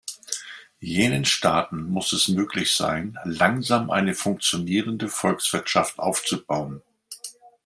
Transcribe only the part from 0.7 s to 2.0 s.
Jenen Staaten